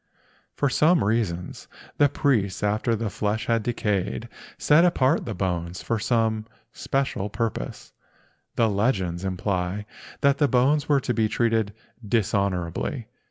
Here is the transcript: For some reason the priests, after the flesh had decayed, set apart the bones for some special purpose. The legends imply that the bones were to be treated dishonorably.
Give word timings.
For 0.55 0.67
some 0.67 1.03
reason 1.03 1.53
the 1.99 2.09
priests, 2.09 2.63
after 2.63 2.95
the 2.95 3.11
flesh 3.11 3.45
had 3.45 3.61
decayed, 3.61 4.29
set 4.57 4.83
apart 4.83 5.25
the 5.25 5.35
bones 5.35 5.83
for 5.83 5.99
some 5.99 6.47
special 6.73 7.29
purpose. 7.29 7.93
The 8.55 8.67
legends 8.67 9.23
imply 9.23 9.85
that 10.21 10.39
the 10.39 10.47
bones 10.47 10.89
were 10.89 11.01
to 11.01 11.13
be 11.13 11.29
treated 11.29 11.71
dishonorably. 12.03 13.09